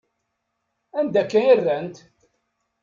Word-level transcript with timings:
Anda 0.99 1.19
akka 1.21 1.39
i 1.41 1.53
rrant? 1.57 1.97